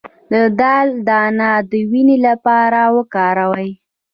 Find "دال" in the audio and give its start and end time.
0.59-0.87